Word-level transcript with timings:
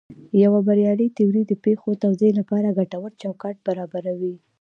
یوه 0.43 0.59
بریالۍ 0.67 1.07
تیوري 1.17 1.43
د 1.47 1.53
پېښو 1.65 1.89
توضیح 2.03 2.31
لپاره 2.39 2.75
ګټور 2.79 3.11
چوکاټ 3.21 3.55
برابروي. 3.67 4.35